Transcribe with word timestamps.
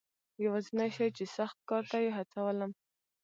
یوازنی 0.45 0.89
شی 0.95 1.09
چې 1.17 1.25
سخت 1.37 1.57
کار 1.69 1.83
ته 1.91 1.97
یې 2.03 2.09
هڅولم. 2.17 2.71